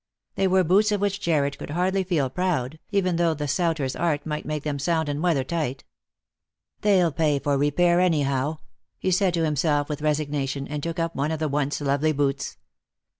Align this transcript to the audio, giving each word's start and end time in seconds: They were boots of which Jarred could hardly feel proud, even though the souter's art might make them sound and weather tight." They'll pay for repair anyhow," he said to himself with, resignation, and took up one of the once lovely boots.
They 0.33 0.47
were 0.47 0.63
boots 0.63 0.91
of 0.91 0.99
which 0.99 1.19
Jarred 1.21 1.59
could 1.59 1.69
hardly 1.69 2.03
feel 2.03 2.27
proud, 2.31 2.79
even 2.89 3.17
though 3.17 3.35
the 3.35 3.47
souter's 3.47 3.95
art 3.95 4.25
might 4.25 4.47
make 4.47 4.63
them 4.63 4.79
sound 4.79 5.07
and 5.09 5.21
weather 5.21 5.43
tight." 5.43 5.83
They'll 6.81 7.11
pay 7.11 7.37
for 7.37 7.55
repair 7.55 7.99
anyhow," 7.99 8.57
he 8.97 9.11
said 9.11 9.35
to 9.35 9.45
himself 9.45 9.89
with, 9.89 10.01
resignation, 10.01 10.67
and 10.67 10.81
took 10.81 10.97
up 10.97 11.15
one 11.15 11.31
of 11.31 11.37
the 11.37 11.47
once 11.47 11.79
lovely 11.81 12.13
boots. 12.13 12.57